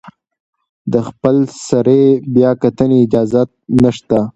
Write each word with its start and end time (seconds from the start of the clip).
د 0.91 0.93
خپلسرې 1.07 2.03
بیاکتنې 2.33 2.97
اجازه 3.05 3.41
نشته. 3.83 4.19